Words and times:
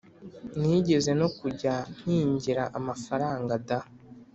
nigeze 0.59 1.11
no 1.19 1.27
kujya 1.37 1.73
mpingira 1.97 2.63
amafaranga 2.77 3.53
da! 3.67 3.79